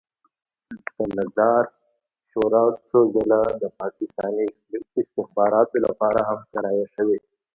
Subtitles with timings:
[0.97, 1.63] د نظار
[2.29, 4.45] شورا څو ځله د پاکستاني
[4.99, 7.17] استخباراتو لپاره هم کرایه شوې.